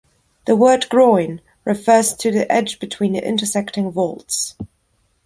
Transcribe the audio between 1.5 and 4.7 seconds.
refers to the edge between the intersecting vaults.